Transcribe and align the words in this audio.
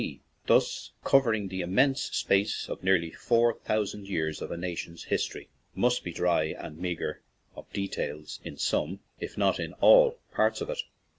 D., 0.01 0.23
thus 0.47 0.93
covering 1.03 1.47
the 1.49 1.61
immense 1.61 2.01
space 2.01 2.67
of 2.69 2.81
nearly 2.81 3.11
four 3.11 3.53
thousand 3.59 4.07
years 4.07 4.41
of 4.41 4.49
a 4.49 4.57
na 4.57 4.73
tion's 4.73 5.03
history, 5.03 5.47
must 5.75 6.03
be 6.03 6.11
dry 6.11 6.45
and 6.57 6.79
meagre 6.79 7.21
of 7.55 7.71
details 7.71 8.39
in 8.43 8.57
some, 8.57 9.01
if 9.19 9.37
not 9.37 9.59
in 9.59 9.73
all, 9.73 10.17
parts 10.33 10.59
of 10.59 10.71
it. 10.71 10.79